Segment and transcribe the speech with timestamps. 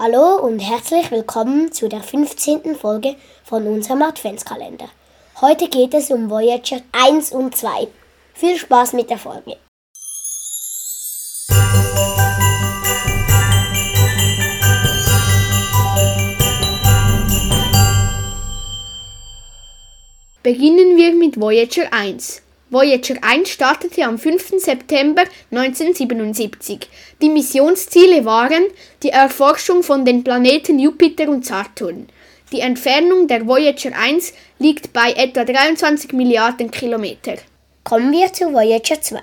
[0.00, 2.76] Hallo und herzlich willkommen zu der 15.
[2.76, 4.88] Folge von unserem Adventskalender.
[5.40, 7.88] Heute geht es um Voyager 1 und 2.
[8.32, 9.56] Viel Spaß mit der Folge.
[20.44, 22.42] Beginnen wir mit Voyager 1.
[22.70, 24.58] Voyager 1 startete am 5.
[24.58, 26.80] September 1977.
[27.22, 28.64] Die Missionsziele waren
[29.02, 32.08] die Erforschung von den Planeten Jupiter und Saturn.
[32.52, 37.36] Die Entfernung der Voyager 1 liegt bei etwa 23 Milliarden Kilometer.
[37.84, 39.18] Kommen wir zu Voyager 2.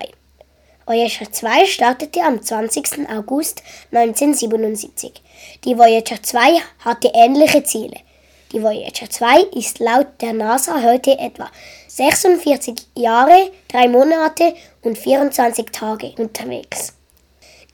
[0.84, 3.08] Voyager 2 startete am 20.
[3.08, 5.22] August 1977.
[5.64, 8.05] Die Voyager 2 hatte ähnliche Ziele.
[8.52, 11.50] Die Voyager 2 ist laut der NASA heute etwa
[11.88, 16.94] 46 Jahre, 3 Monate und 24 Tage unterwegs.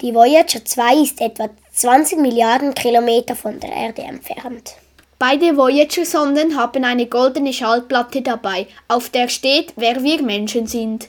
[0.00, 4.74] Die Voyager 2 ist etwa 20 Milliarden Kilometer von der Erde entfernt.
[5.18, 11.08] Beide Voyager-Sonden haben eine goldene Schallplatte dabei, auf der steht, wer wir Menschen sind.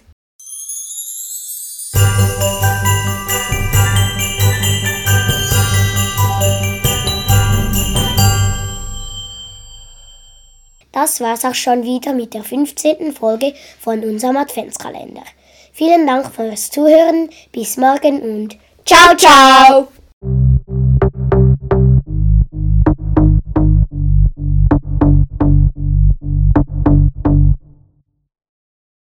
[10.93, 13.13] Das war's auch schon wieder mit der 15.
[13.13, 15.23] Folge von unserem Adventskalender.
[15.73, 19.92] Vielen Dank fürs Zuhören, bis morgen und ciao, ciao!